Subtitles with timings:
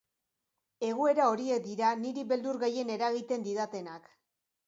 [0.87, 4.09] Egoera horiek dira niri beldur gehien eragiten didatenak.